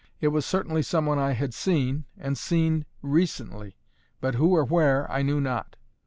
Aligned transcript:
It 0.19 0.29
was 0.29 0.47
certainly 0.47 0.81
some 0.81 1.05
one 1.05 1.19
I 1.19 1.33
had 1.33 1.53
seen, 1.53 2.05
and 2.17 2.35
seen 2.35 2.87
recently; 3.03 3.77
but 4.19 4.33
who 4.33 4.55
or 4.55 4.63
where, 4.65 5.05
I 5.11 5.21
knew 5.21 5.39
not. 5.39 5.75